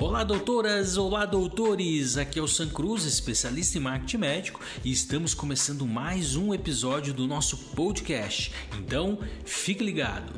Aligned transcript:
Olá, 0.00 0.22
doutoras! 0.22 0.96
Olá, 0.96 1.26
doutores! 1.26 2.16
Aqui 2.16 2.38
é 2.38 2.42
o 2.42 2.46
San 2.46 2.68
Cruz, 2.68 3.04
especialista 3.04 3.78
em 3.78 3.80
marketing 3.80 4.18
médico, 4.18 4.60
e 4.84 4.92
estamos 4.92 5.34
começando 5.34 5.84
mais 5.84 6.36
um 6.36 6.54
episódio 6.54 7.12
do 7.12 7.26
nosso 7.26 7.56
podcast. 7.74 8.52
Então, 8.78 9.18
fique 9.44 9.82
ligado! 9.82 10.32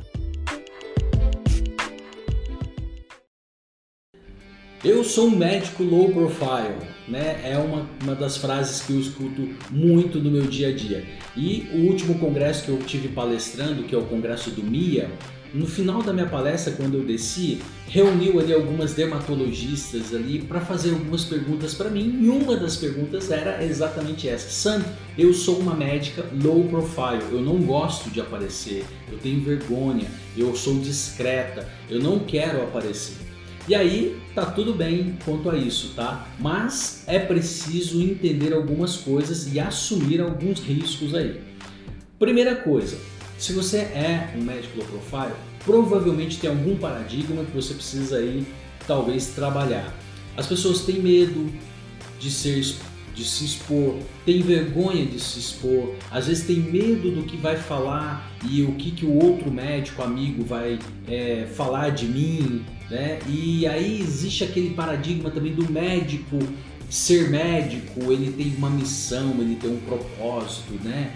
Eu 4.82 5.04
sou 5.04 5.27
um 5.27 5.36
médico 5.36 5.82
low 5.82 6.11
profile, 6.11 6.79
né? 7.06 7.42
É 7.45 7.58
uma, 7.58 7.86
uma 8.02 8.14
das 8.14 8.38
frases 8.38 8.80
que 8.80 8.95
eu 8.95 8.98
escuto 8.98 9.46
muito 9.70 10.18
no 10.20 10.30
meu 10.30 10.46
dia 10.46 10.68
a 10.68 10.72
dia. 10.74 11.04
E 11.36 11.68
o 11.74 11.86
último 11.86 12.18
congresso 12.18 12.64
que 12.64 12.70
eu 12.70 12.79
tive 12.79 13.08
palestrando, 13.08 13.82
que 13.82 13.95
é 13.95 13.98
o 13.98 14.06
congresso 14.06 14.50
do 14.50 14.62
MIA, 14.62 15.11
no 15.53 15.67
final 15.67 16.03
da 16.03 16.12
minha 16.12 16.27
palestra, 16.27 16.73
quando 16.75 16.95
eu 16.95 17.05
desci, 17.05 17.61
reuniu 17.89 18.39
ali 18.39 18.53
algumas 18.53 18.95
dermatologistas 18.95 20.14
ali 20.14 20.41
para 20.43 20.61
fazer 20.61 20.91
algumas 20.91 21.25
perguntas 21.25 21.75
para 21.75 21.91
mim 21.91 22.21
e 22.22 22.29
uma 22.29 22.57
das 22.57 22.77
perguntas 22.77 23.31
era 23.31 23.64
exatamente 23.64 24.29
essa: 24.29 24.49
Sam, 24.49 24.85
eu 25.18 25.35
sou 25.35 25.58
uma 25.58 25.75
médica 25.75 26.25
low 26.43 26.64
profile, 26.64 27.32
eu 27.32 27.41
não 27.41 27.57
gosto 27.63 28.11
de 28.11 28.21
aparecer, 28.21 28.85
eu 29.11 29.18
tenho 29.18 29.41
vergonha, 29.41 30.07
eu 30.36 30.55
sou 30.55 30.79
discreta, 30.79 31.69
eu 31.89 32.00
não 32.00 32.20
quero 32.20 32.62
aparecer. 32.62 33.17
E 33.69 33.75
aí 33.75 34.19
tá 34.34 34.47
tudo 34.47 34.72
bem 34.72 35.17
quanto 35.25 35.50
a 35.50 35.56
isso, 35.56 35.92
tá? 35.94 36.28
Mas 36.39 37.05
é 37.06 37.19
preciso 37.19 38.00
entender 38.00 38.53
algumas 38.53 38.97
coisas 38.97 39.53
e 39.53 39.61
assumir 39.61 40.20
alguns 40.20 40.61
riscos 40.61 41.14
aí. 41.14 41.41
Primeira 42.19 42.56
coisa, 42.56 42.97
se 43.41 43.55
você 43.55 43.78
é 43.78 44.34
um 44.36 44.42
médico 44.42 44.78
low 44.78 44.86
profile, 44.86 45.34
provavelmente 45.64 46.39
tem 46.39 46.50
algum 46.50 46.77
paradigma 46.77 47.42
que 47.42 47.53
você 47.53 47.72
precisa 47.72 48.19
aí 48.19 48.47
talvez 48.86 49.28
trabalhar. 49.28 49.97
As 50.36 50.47
pessoas 50.47 50.83
têm 50.83 51.00
medo 51.00 51.50
de 52.18 52.30
ser 52.30 52.62
de 53.14 53.24
se 53.24 53.44
expor, 53.44 53.96
tem 54.24 54.41
vergonha 54.41 55.05
de 55.05 55.18
se 55.18 55.41
expor, 55.41 55.94
às 56.11 56.28
vezes 56.28 56.46
tem 56.46 56.56
medo 56.56 57.11
do 57.11 57.24
que 57.24 57.36
vai 57.36 57.56
falar 57.56 58.30
e 58.48 58.62
o 58.62 58.72
que, 58.77 58.92
que 58.92 59.05
o 59.05 59.12
outro 59.12 59.50
médico 59.50 60.02
amigo 60.02 60.44
vai 60.44 60.78
é, 61.08 61.46
falar 61.55 61.91
de 61.91 62.06
mim, 62.06 62.64
né? 62.88 63.18
E 63.27 63.66
aí 63.66 64.00
existe 64.00 64.44
aquele 64.44 64.70
paradigma 64.70 65.30
também 65.30 65.52
do 65.52 65.70
médico 65.70 66.38
ser 66.88 67.30
médico, 67.30 68.12
ele 68.12 68.33
tem 68.33 68.55
uma 68.56 68.70
missão, 68.70 69.34
ele 69.41 69.56
tem 69.56 69.70
um 69.70 69.80
propósito, 69.80 70.74
né? 70.83 71.12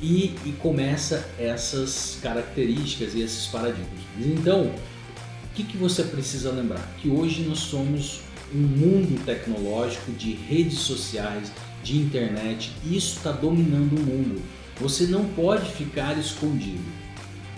E, 0.00 0.34
e 0.44 0.52
começa 0.60 1.28
essas 1.38 2.18
características 2.22 3.14
e 3.14 3.22
esses 3.22 3.46
paradigmas. 3.46 4.00
Então, 4.18 4.62
o 4.64 5.54
que, 5.54 5.64
que 5.64 5.76
você 5.76 6.02
precisa 6.02 6.50
lembrar? 6.50 6.86
Que 7.00 7.08
hoje 7.08 7.42
nós 7.42 7.58
somos 7.58 8.20
um 8.54 8.58
mundo 8.58 9.24
tecnológico 9.24 10.12
de 10.12 10.32
redes 10.32 10.78
sociais, 10.78 11.50
de 11.82 11.96
internet, 11.96 12.72
isso 12.84 13.16
está 13.16 13.32
dominando 13.32 13.96
o 13.96 14.00
mundo. 14.00 14.42
Você 14.80 15.06
não 15.06 15.24
pode 15.24 15.70
ficar 15.70 16.18
escondido. 16.18 16.84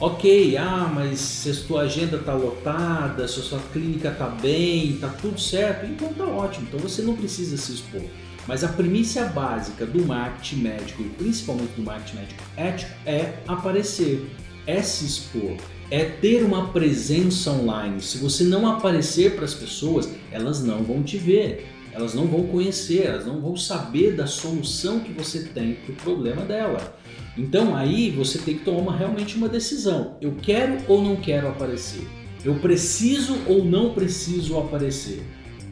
Ok, 0.00 0.56
ah, 0.56 0.90
mas 0.94 1.18
se 1.18 1.50
a 1.50 1.54
sua 1.54 1.82
agenda 1.82 2.18
está 2.18 2.32
lotada, 2.32 3.26
se 3.26 3.40
a 3.40 3.42
sua 3.42 3.58
clínica 3.72 4.10
está 4.10 4.28
bem, 4.28 4.90
está 4.90 5.08
tudo 5.08 5.40
certo, 5.40 5.86
então 5.86 6.10
está 6.10 6.24
ótimo. 6.24 6.68
Então 6.68 6.78
você 6.78 7.02
não 7.02 7.16
precisa 7.16 7.56
se 7.56 7.72
expor. 7.72 8.04
Mas 8.48 8.64
a 8.64 8.68
premissa 8.68 9.26
básica 9.26 9.84
do 9.84 10.06
marketing 10.06 10.62
médico 10.62 11.02
e 11.02 11.08
principalmente 11.10 11.72
do 11.76 11.82
marketing 11.82 12.16
médico 12.16 12.42
ético 12.56 12.90
é 13.04 13.34
aparecer, 13.46 14.26
é 14.66 14.80
se 14.80 15.04
expor, 15.04 15.58
é 15.90 16.06
ter 16.06 16.42
uma 16.42 16.68
presença 16.68 17.52
online. 17.52 18.00
Se 18.00 18.16
você 18.16 18.44
não 18.44 18.66
aparecer 18.66 19.36
para 19.36 19.44
as 19.44 19.52
pessoas, 19.52 20.08
elas 20.32 20.64
não 20.64 20.82
vão 20.82 21.02
te 21.02 21.18
ver, 21.18 21.66
elas 21.92 22.14
não 22.14 22.26
vão 22.26 22.46
conhecer, 22.46 23.04
elas 23.04 23.26
não 23.26 23.38
vão 23.38 23.54
saber 23.54 24.12
da 24.12 24.26
solução 24.26 25.00
que 25.00 25.12
você 25.12 25.40
tem 25.40 25.74
para 25.74 25.92
o 25.92 25.96
problema 25.96 26.42
dela. 26.42 26.98
Então 27.36 27.76
aí 27.76 28.10
você 28.10 28.38
tem 28.38 28.56
que 28.56 28.64
tomar 28.64 28.96
realmente 28.96 29.36
uma 29.36 29.48
decisão. 29.48 30.16
Eu 30.22 30.34
quero 30.40 30.78
ou 30.88 31.02
não 31.02 31.16
quero 31.16 31.48
aparecer? 31.48 32.06
Eu 32.42 32.54
preciso 32.60 33.36
ou 33.46 33.62
não 33.62 33.92
preciso 33.92 34.58
aparecer? 34.58 35.22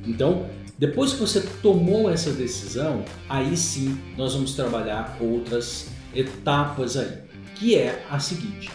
Então 0.07 0.47
depois 0.79 1.15
que 1.15 1.21
você 1.21 1.41
tomou 1.63 2.11
essa 2.11 2.33
decisão, 2.33 3.03
aí 3.29 3.57
sim 3.57 3.99
nós 4.17 4.35
vamos 4.35 4.55
trabalhar 4.55 5.17
outras 5.21 5.89
etapas 6.15 6.97
aí, 6.97 7.19
que 7.55 7.75
é 7.75 8.05
a 8.11 8.19
seguinte. 8.19 8.71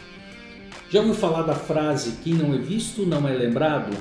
Já 0.89 0.99
ouviu 0.99 1.13
falar 1.13 1.43
da 1.43 1.53
frase 1.53 2.17
quem 2.23 2.33
não 2.33 2.53
é 2.53 2.57
visto 2.57 3.05
não 3.05 3.27
é 3.27 3.33
lembrado? 3.33 3.95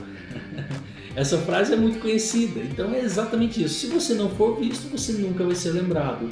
Essa 1.14 1.38
frase 1.38 1.72
é 1.72 1.76
muito 1.76 2.00
conhecida, 2.00 2.60
então 2.60 2.94
é 2.94 3.00
exatamente 3.00 3.62
isso. 3.62 3.74
Se 3.74 3.86
você 3.88 4.14
não 4.14 4.30
for 4.30 4.58
visto, 4.58 4.88
você 4.90 5.12
nunca 5.12 5.44
vai 5.44 5.54
ser 5.54 5.72
lembrado. 5.72 6.28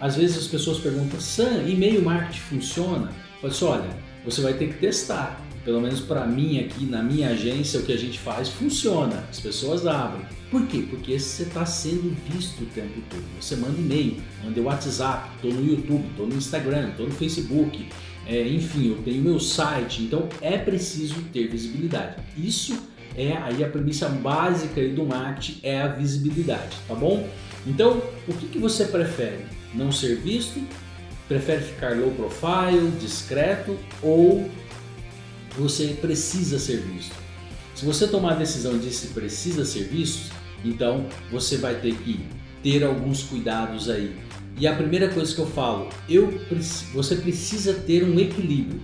Às 0.00 0.16
vezes 0.16 0.38
as 0.38 0.46
pessoas 0.46 0.78
perguntam, 0.78 1.20
Sam, 1.20 1.64
e-mail 1.66 2.02
marketing 2.02 2.40
funciona? 2.40 3.10
Eu 3.42 3.50
falo 3.50 3.74
assim, 3.74 3.82
olha, 3.82 3.90
você 4.24 4.40
vai 4.40 4.54
ter 4.54 4.68
que 4.68 4.78
testar 4.78 5.38
pelo 5.64 5.80
menos 5.80 6.00
para 6.00 6.26
mim 6.26 6.58
aqui 6.58 6.84
na 6.84 7.02
minha 7.02 7.30
agência, 7.30 7.80
o 7.80 7.82
que 7.82 7.92
a 7.92 7.98
gente 7.98 8.18
faz 8.18 8.48
funciona. 8.48 9.24
As 9.30 9.40
pessoas 9.40 9.86
abrem. 9.86 10.24
Por 10.50 10.66
quê? 10.66 10.84
Porque 10.88 11.18
você 11.18 11.44
está 11.44 11.64
sendo 11.64 12.14
visto 12.28 12.62
o 12.62 12.66
tempo 12.66 13.00
todo. 13.08 13.24
Você 13.40 13.56
manda 13.56 13.78
e-mail, 13.78 14.16
manda 14.44 14.60
WhatsApp, 14.60 15.30
estou 15.36 15.52
no 15.52 15.64
YouTube, 15.64 16.04
estou 16.10 16.26
no 16.26 16.34
Instagram, 16.34 16.90
estou 16.90 17.06
no 17.06 17.12
Facebook, 17.12 17.88
é, 18.26 18.48
enfim, 18.48 18.88
eu 18.88 19.02
tenho 19.02 19.22
meu 19.22 19.38
site. 19.38 20.02
Então 20.02 20.28
é 20.40 20.58
preciso 20.58 21.22
ter 21.32 21.48
visibilidade. 21.48 22.16
Isso 22.36 22.76
é 23.16 23.32
aí 23.36 23.62
a 23.62 23.68
premissa 23.68 24.08
básica 24.08 24.86
do 24.88 25.04
marketing 25.04 25.60
é 25.62 25.82
a 25.82 25.88
visibilidade, 25.88 26.76
tá 26.88 26.94
bom? 26.94 27.28
Então, 27.66 28.02
o 28.26 28.32
que, 28.32 28.46
que 28.46 28.58
você 28.58 28.86
prefere? 28.86 29.44
Não 29.74 29.92
ser 29.92 30.16
visto? 30.16 30.60
Prefere 31.28 31.62
ficar 31.62 31.96
low 31.96 32.10
profile, 32.12 32.90
discreto 32.98 33.76
ou 34.02 34.50
você 35.56 35.88
precisa 36.00 36.58
ser 36.58 36.80
visto. 36.80 37.14
Se 37.74 37.84
você 37.84 38.06
tomar 38.06 38.32
a 38.32 38.36
decisão 38.36 38.78
de 38.78 38.90
se 38.90 39.08
precisa 39.08 39.64
ser 39.64 39.84
visto, 39.84 40.34
então 40.64 41.06
você 41.30 41.56
vai 41.56 41.74
ter 41.76 41.94
que 41.94 42.20
ter 42.62 42.84
alguns 42.84 43.22
cuidados 43.22 43.88
aí. 43.88 44.16
E 44.58 44.66
a 44.66 44.74
primeira 44.74 45.08
coisa 45.08 45.34
que 45.34 45.40
eu 45.40 45.46
falo, 45.46 45.88
eu, 46.08 46.30
você 46.92 47.16
precisa 47.16 47.72
ter 47.72 48.04
um 48.04 48.18
equilíbrio. 48.18 48.80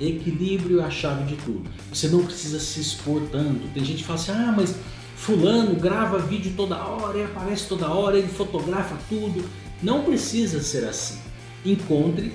Equilíbrio 0.00 0.80
é 0.80 0.84
a 0.84 0.90
chave 0.90 1.24
de 1.24 1.36
tudo. 1.42 1.68
Você 1.92 2.08
não 2.08 2.24
precisa 2.24 2.58
se 2.58 2.80
expor 2.80 3.20
tanto. 3.30 3.68
Tem 3.74 3.84
gente 3.84 3.98
que 3.98 4.04
fala 4.04 4.18
assim: 4.18 4.30
ah, 4.30 4.54
mas 4.56 4.74
Fulano 5.16 5.74
grava 5.74 6.18
vídeo 6.18 6.54
toda 6.56 6.76
hora, 6.76 7.24
aparece 7.24 7.66
toda 7.68 7.88
hora, 7.88 8.16
ele 8.16 8.28
fotografa 8.28 8.96
tudo. 9.08 9.44
Não 9.82 10.04
precisa 10.04 10.62
ser 10.62 10.84
assim. 10.84 11.18
Encontre 11.64 12.32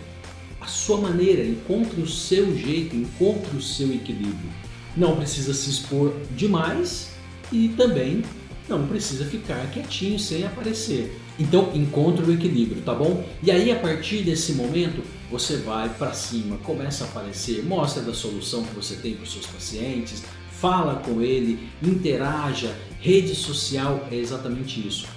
a 0.64 0.66
sua 0.66 0.98
maneira, 0.98 1.44
encontre 1.44 2.02
o 2.02 2.08
seu 2.08 2.58
jeito, 2.58 2.96
encontre 2.96 3.58
o 3.58 3.62
seu 3.62 3.94
equilíbrio. 3.94 4.50
Não 4.96 5.18
precisa 5.18 5.54
se 5.54 5.70
expor 5.70 6.14
demais 6.38 7.10
e 7.52 7.68
também 7.70 8.24
não 8.70 8.88
precisa 8.88 9.26
ficar 9.26 9.70
quietinho 9.72 10.18
sem 10.18 10.46
aparecer. 10.46 11.20
Então 11.38 11.72
encontre 11.74 12.24
o 12.24 12.34
equilíbrio, 12.34 12.82
tá 12.82 12.94
bom? 12.94 13.26
E 13.42 13.52
aí 13.52 13.72
a 13.72 13.76
partir 13.76 14.24
desse 14.24 14.54
momento 14.54 15.04
você 15.30 15.58
vai 15.58 15.90
para 15.90 16.14
cima, 16.14 16.56
começa 16.58 17.04
a 17.04 17.08
aparecer, 17.08 17.62
mostra 17.66 18.02
da 18.02 18.14
solução 18.14 18.64
que 18.64 18.74
você 18.74 18.96
tem 18.96 19.16
para 19.16 19.24
os 19.24 19.34
seus 19.34 19.46
pacientes, 19.46 20.24
fala 20.50 20.96
com 20.96 21.22
ele, 21.22 21.68
interaja. 21.82 22.74
Rede 23.02 23.36
social 23.36 24.08
é 24.10 24.16
exatamente 24.16 24.88
isso. 24.88 25.08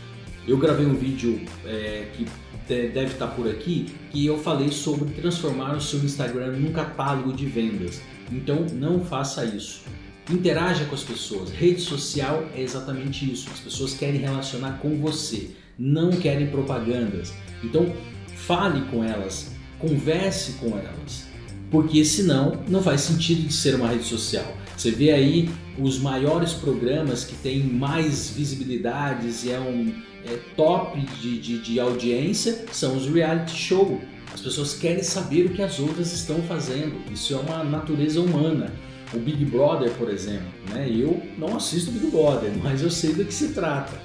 Eu 0.46 0.58
gravei 0.58 0.86
um 0.86 0.94
vídeo 0.94 1.40
é, 1.64 2.06
que 2.14 2.26
deve 2.68 3.12
estar 3.12 3.28
por 3.28 3.48
aqui, 3.48 3.86
que 4.10 4.24
eu 4.24 4.38
falei 4.38 4.70
sobre 4.70 5.12
transformar 5.14 5.76
o 5.76 5.80
seu 5.80 6.00
Instagram 6.00 6.52
num 6.52 6.72
catálogo 6.72 7.32
de 7.32 7.46
vendas. 7.46 8.00
Então 8.30 8.66
não 8.72 9.04
faça 9.04 9.44
isso. 9.44 9.82
Interaja 10.30 10.84
com 10.84 10.94
as 10.94 11.02
pessoas. 11.02 11.50
Rede 11.50 11.80
social 11.80 12.44
é 12.54 12.60
exatamente 12.60 13.30
isso. 13.30 13.48
As 13.52 13.60
pessoas 13.60 13.94
querem 13.94 14.20
relacionar 14.20 14.78
com 14.78 14.96
você, 14.96 15.50
não 15.78 16.10
querem 16.10 16.48
propagandas. 16.48 17.32
Então 17.62 17.92
fale 18.34 18.82
com 18.90 19.02
elas, 19.02 19.52
converse 19.78 20.52
com 20.54 20.76
elas, 20.78 21.26
porque 21.70 22.04
senão 22.04 22.62
não 22.68 22.82
faz 22.82 23.02
sentido 23.02 23.46
de 23.46 23.52
ser 23.52 23.74
uma 23.74 23.88
rede 23.88 24.04
social. 24.04 24.56
Você 24.76 24.90
vê 24.90 25.10
aí 25.10 25.50
os 25.78 25.98
maiores 25.98 26.52
programas 26.52 27.24
que 27.24 27.34
têm 27.36 27.62
mais 27.62 28.30
visibilidades 28.30 29.44
e 29.44 29.50
é 29.50 29.58
um 29.58 29.92
é, 30.24 30.38
top 30.56 31.00
de, 31.20 31.38
de, 31.38 31.58
de 31.58 31.80
audiência 31.80 32.66
são 32.72 32.96
os 32.96 33.08
reality 33.08 33.56
show. 33.56 34.00
As 34.32 34.40
pessoas 34.40 34.74
querem 34.74 35.02
saber 35.02 35.46
o 35.46 35.48
que 35.50 35.62
as 35.62 35.78
outras 35.78 36.12
estão 36.12 36.42
fazendo. 36.42 36.94
Isso 37.10 37.34
é 37.34 37.38
uma 37.38 37.64
natureza 37.64 38.20
humana. 38.20 38.72
O 39.14 39.18
Big 39.18 39.44
Brother, 39.44 39.90
por 39.92 40.10
exemplo, 40.10 40.48
né? 40.70 40.90
Eu 40.90 41.22
não 41.38 41.56
assisto 41.56 41.90
Big 41.90 42.08
Brother, 42.08 42.52
mas 42.62 42.82
eu 42.82 42.90
sei 42.90 43.14
do 43.14 43.24
que 43.24 43.32
se 43.32 43.48
trata. 43.50 43.98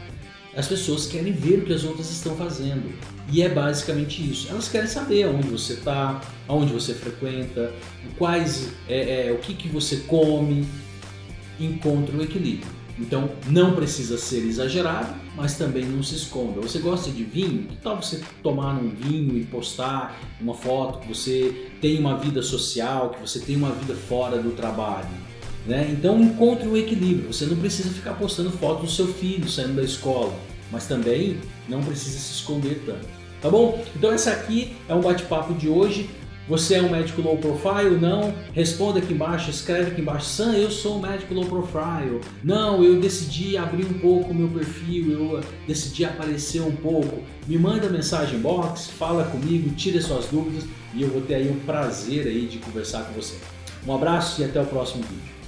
As 0.55 0.67
pessoas 0.67 1.05
querem 1.05 1.31
ver 1.31 1.59
o 1.59 1.65
que 1.65 1.73
as 1.73 1.83
outras 1.83 2.11
estão 2.11 2.35
fazendo. 2.35 2.93
E 3.31 3.41
é 3.41 3.47
basicamente 3.47 4.29
isso. 4.29 4.49
Elas 4.49 4.67
querem 4.67 4.87
saber 4.87 5.25
onde 5.27 5.47
você 5.47 5.73
está, 5.73 6.19
aonde 6.47 6.73
você 6.73 6.93
frequenta, 6.93 7.73
quais, 8.17 8.69
é, 8.89 9.27
é, 9.27 9.31
o 9.31 9.37
que, 9.37 9.53
que 9.53 9.69
você 9.69 9.97
come. 10.07 10.65
Encontre 11.59 12.17
o 12.17 12.23
equilíbrio. 12.23 12.81
Então 12.97 13.29
não 13.47 13.73
precisa 13.73 14.17
ser 14.17 14.45
exagerado, 14.45 15.13
mas 15.35 15.57
também 15.57 15.85
não 15.85 16.03
se 16.03 16.15
esconda. 16.15 16.59
Você 16.61 16.79
gosta 16.79 17.09
de 17.09 17.23
vinho? 17.23 17.63
Que 17.63 17.77
tal 17.77 18.01
você 18.01 18.21
tomar 18.43 18.73
um 18.73 18.89
vinho 18.89 19.37
e 19.37 19.45
postar 19.45 20.19
uma 20.39 20.53
foto 20.53 20.99
que 20.99 21.07
você 21.07 21.69
tem 21.79 21.99
uma 21.99 22.17
vida 22.17 22.41
social, 22.41 23.11
que 23.11 23.21
você 23.21 23.39
tem 23.39 23.55
uma 23.55 23.71
vida 23.71 23.95
fora 23.95 24.37
do 24.37 24.51
trabalho? 24.51 25.07
Né? 25.65 25.89
Então 25.91 26.19
encontre 26.21 26.67
o 26.67 26.75
equilíbrio. 26.75 27.31
Você 27.31 27.45
não 27.45 27.57
precisa 27.57 27.89
ficar 27.89 28.13
postando 28.13 28.49
fotos 28.51 28.83
do 28.83 28.91
seu 28.91 29.07
filho 29.13 29.47
saindo 29.47 29.75
da 29.75 29.83
escola, 29.83 30.33
mas 30.71 30.87
também 30.87 31.37
não 31.69 31.81
precisa 31.83 32.17
se 32.17 32.33
esconder 32.33 32.81
tanto. 32.85 33.07
Tá 33.41 33.49
bom? 33.49 33.83
Então 33.95 34.11
essa 34.11 34.31
aqui 34.31 34.75
é 34.87 34.93
um 34.93 35.01
bate-papo 35.01 35.53
de 35.53 35.67
hoje. 35.67 36.09
Você 36.47 36.75
é 36.75 36.81
um 36.81 36.89
médico 36.89 37.21
low 37.21 37.37
profile? 37.37 37.97
Não? 37.99 38.33
Responda 38.53 38.99
aqui 38.99 39.13
embaixo, 39.13 39.49
escreve 39.49 39.91
aqui 39.91 40.01
embaixo. 40.01 40.25
Sam, 40.25 40.53
eu 40.53 40.69
sou 40.69 40.97
um 40.97 41.01
médico 41.01 41.33
low 41.33 41.45
profile. 41.45 42.19
Não, 42.43 42.83
eu 42.83 42.99
decidi 42.99 43.55
abrir 43.57 43.85
um 43.85 43.93
pouco 43.99 44.31
o 44.31 44.35
meu 44.35 44.49
perfil, 44.49 45.11
eu 45.11 45.41
decidi 45.67 46.03
aparecer 46.03 46.61
um 46.61 46.75
pouco. 46.75 47.21
Me 47.47 47.57
manda 47.57 47.87
mensagem 47.89 48.39
box, 48.39 48.89
fala 48.89 49.23
comigo, 49.25 49.73
tira 49.75 50.01
suas 50.01 50.25
dúvidas 50.25 50.65
e 50.93 51.03
eu 51.03 51.09
vou 51.09 51.21
ter 51.21 51.35
aí 51.35 51.49
um 51.49 51.59
prazer 51.59 52.27
aí 52.27 52.47
de 52.47 52.57
conversar 52.57 53.03
com 53.05 53.13
você. 53.13 53.35
Um 53.87 53.95
abraço 53.95 54.41
e 54.41 54.43
até 54.43 54.59
o 54.59 54.65
próximo 54.65 55.03
vídeo. 55.03 55.40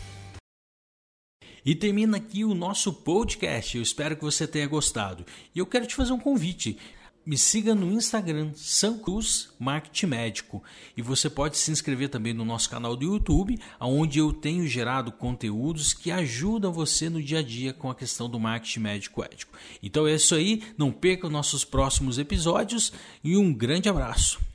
E 1.66 1.74
termina 1.74 2.18
aqui 2.18 2.44
o 2.44 2.54
nosso 2.54 2.92
podcast. 2.92 3.78
Eu 3.78 3.84
espero 3.84 4.18
que 4.18 4.24
você 4.24 4.46
tenha 4.46 4.68
gostado. 4.68 5.26
E 5.56 5.60
eu 5.60 5.66
quero 5.66 5.88
te 5.88 5.96
fazer 5.96 6.12
um 6.12 6.20
convite. 6.20 6.78
Me 7.26 7.38
siga 7.38 7.74
no 7.74 7.90
Instagram, 7.90 8.52
Sancruz 8.54 9.48
Marketing 9.58 10.08
Médico. 10.08 10.62
E 10.98 11.02
você 11.02 11.30
pode 11.30 11.56
se 11.56 11.72
inscrever 11.72 12.10
também 12.10 12.34
no 12.34 12.44
nosso 12.44 12.70
canal 12.70 12.98
do 12.98 13.06
YouTube, 13.06 13.58
onde 13.80 14.20
eu 14.20 14.34
tenho 14.34 14.68
gerado 14.68 15.10
conteúdos 15.10 15.94
que 15.94 16.12
ajudam 16.12 16.74
você 16.74 17.10
no 17.10 17.24
dia 17.24 17.40
a 17.40 17.44
dia 17.44 17.72
com 17.72 17.90
a 17.90 17.96
questão 17.96 18.30
do 18.30 18.38
marketing 18.38 18.82
médico 18.82 19.24
ético. 19.24 19.58
Então 19.82 20.06
é 20.06 20.16
isso 20.16 20.36
aí, 20.36 20.64
não 20.78 20.92
perca 20.92 21.28
os 21.28 21.32
nossos 21.32 21.64
próximos 21.64 22.20
episódios 22.20 22.92
e 23.24 23.38
um 23.38 23.54
grande 23.54 23.88
abraço. 23.88 24.53